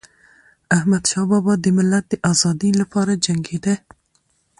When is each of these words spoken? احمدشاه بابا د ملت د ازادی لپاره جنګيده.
احمدشاه 0.77 1.25
بابا 1.31 1.53
د 1.59 1.65
ملت 1.77 2.05
د 2.09 2.13
ازادی 2.31 2.71
لپاره 2.81 3.13
جنګيده. 3.25 3.75